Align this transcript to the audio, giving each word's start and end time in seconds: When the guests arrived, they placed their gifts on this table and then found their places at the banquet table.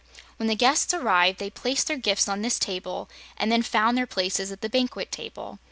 When 0.37 0.47
the 0.47 0.55
guests 0.55 0.95
arrived, 0.95 1.37
they 1.37 1.51
placed 1.51 1.85
their 1.85 1.95
gifts 1.95 2.27
on 2.27 2.41
this 2.41 2.57
table 2.57 3.07
and 3.37 3.51
then 3.51 3.61
found 3.61 3.95
their 3.95 4.07
places 4.07 4.51
at 4.51 4.61
the 4.61 4.67
banquet 4.67 5.11
table. 5.11 5.59